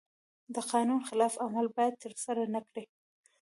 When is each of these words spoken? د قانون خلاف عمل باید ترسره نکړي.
د 0.53 0.55
قانون 0.71 1.01
خلاف 1.09 1.33
عمل 1.45 1.67
باید 1.75 2.01
ترسره 2.03 2.43
نکړي. 2.55 2.85